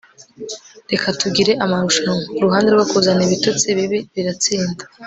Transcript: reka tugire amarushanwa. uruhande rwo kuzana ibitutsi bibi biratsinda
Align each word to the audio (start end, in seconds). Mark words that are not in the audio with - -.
reka 0.91 1.07
tugire 1.21 1.51
amarushanwa. 1.63 2.21
uruhande 2.39 2.67
rwo 2.75 2.85
kuzana 2.91 3.21
ibitutsi 3.27 3.67
bibi 3.77 3.99
biratsinda 4.13 4.83